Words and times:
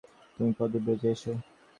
তুমি 0.37 0.51
পদব্রজে 0.59 1.09
এস! 1.11 1.23